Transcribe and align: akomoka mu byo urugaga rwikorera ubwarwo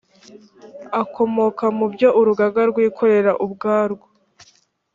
akomoka 1.01 1.65
mu 1.77 1.85
byo 1.93 2.09
urugaga 2.19 2.61
rwikorera 2.71 3.31
ubwarwo 3.45 4.07